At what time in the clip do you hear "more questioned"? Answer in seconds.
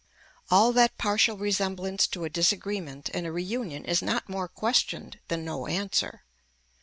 4.27-5.19